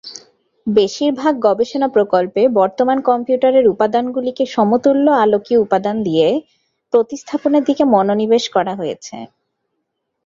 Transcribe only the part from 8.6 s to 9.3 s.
হয়েছে।